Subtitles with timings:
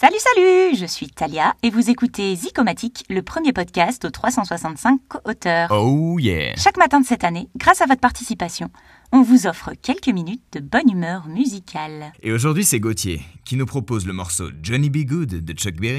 [0.00, 5.72] Salut, salut Je suis Talia et vous écoutez Zicomatique, le premier podcast aux 365 auteurs.
[5.72, 8.70] Oh yeah Chaque matin de cette année, grâce à votre participation,
[9.10, 12.12] on vous offre quelques minutes de bonne humeur musicale.
[12.22, 15.98] Et aujourd'hui, c'est Gauthier qui nous propose le morceau Johnny Be Good de Chuck Berry.